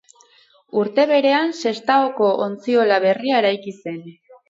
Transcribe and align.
Urte 0.83 1.05
berean, 1.11 1.53
Sestaoko 1.61 2.33
ontziola 2.49 3.01
berria 3.09 3.47
eraiki 3.47 3.79
zen. 3.81 4.05